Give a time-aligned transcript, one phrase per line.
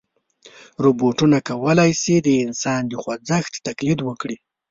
[0.83, 4.37] روبوټونه کولی شي د انسان د خوځښت تقلید وکړي.